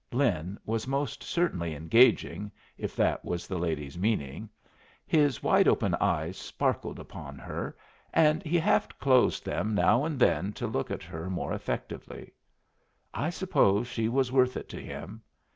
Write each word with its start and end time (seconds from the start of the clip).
Lin 0.11 0.57
was 0.65 0.87
most 0.87 1.21
certainly 1.21 1.75
engaging, 1.75 2.51
if 2.75 2.95
that 2.95 3.23
was 3.23 3.45
the 3.45 3.59
lady's 3.59 3.99
meaning. 3.99 4.49
His 5.05 5.43
wide 5.43 5.67
open 5.67 5.93
eyes 6.01 6.37
sparkled 6.37 6.97
upon 6.97 7.37
her, 7.37 7.77
and 8.11 8.41
he 8.41 8.57
half 8.57 8.89
closed 8.97 9.45
them 9.45 9.75
now 9.75 10.03
and 10.03 10.17
then 10.19 10.53
to 10.53 10.65
look 10.65 10.89
at 10.89 11.03
her 11.03 11.29
more 11.29 11.53
effectively. 11.53 12.33
I 13.13 13.29
suppose 13.29 13.87
she 13.87 14.09
was 14.09 14.31
worth 14.31 14.57
it 14.57 14.69
to 14.69 14.81
him. 14.81 15.21